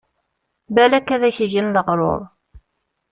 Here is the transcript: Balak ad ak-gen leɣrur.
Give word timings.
Balak 0.75 1.09
ad 1.15 1.23
ak-gen 1.29 1.67
leɣrur. 1.75 2.21